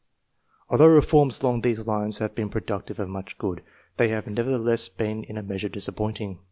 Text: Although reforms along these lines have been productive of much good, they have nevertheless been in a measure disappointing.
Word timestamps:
Although 0.67 0.87
reforms 0.87 1.43
along 1.43 1.61
these 1.61 1.85
lines 1.85 2.17
have 2.17 2.33
been 2.33 2.49
productive 2.49 2.99
of 2.99 3.07
much 3.07 3.37
good, 3.37 3.61
they 3.97 4.07
have 4.07 4.25
nevertheless 4.25 4.89
been 4.89 5.23
in 5.25 5.37
a 5.37 5.43
measure 5.43 5.69
disappointing. 5.69 6.39